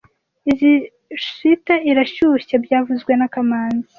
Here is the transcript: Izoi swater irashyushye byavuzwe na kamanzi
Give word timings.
Izoi 0.51 0.75
swater 1.25 1.79
irashyushye 1.91 2.55
byavuzwe 2.63 3.11
na 3.19 3.27
kamanzi 3.33 3.89